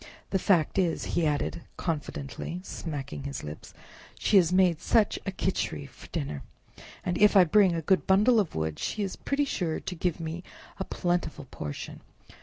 [0.31, 3.71] "The fact is," he added confidentially, smacking his lips,
[4.17, 6.41] "she has made such a Khichri for dinner!
[7.05, 9.93] and if I bring in a good bundle of wood she is pretty sure to
[9.95, 10.41] give me
[10.79, 11.99] a plentiful portion.